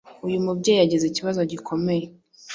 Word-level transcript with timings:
uyu 0.25 0.37
mubyeyi 0.45 0.79
yagize 0.81 1.05
ikibazo 1.07 1.39
gikomeye, 1.51 2.05